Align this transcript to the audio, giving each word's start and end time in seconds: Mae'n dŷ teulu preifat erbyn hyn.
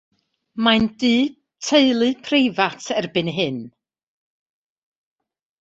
Mae'n 0.67 0.85
dŷ 1.03 1.11
teulu 1.67 2.09
preifat 2.29 2.85
erbyn 3.03 3.31
hyn. 3.37 3.59